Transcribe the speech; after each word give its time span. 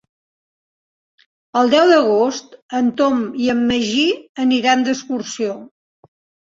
El 1.61 1.69
deu 1.75 1.91
d'agost 1.93 2.57
en 2.81 2.91
Tom 3.03 3.23
i 3.45 3.53
en 3.57 3.65
Magí 3.71 4.09
aniran 4.49 4.87
d'excursió. 4.91 5.57